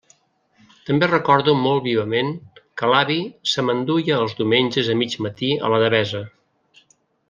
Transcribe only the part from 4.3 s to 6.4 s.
diumenges a mig matí a la Devesa.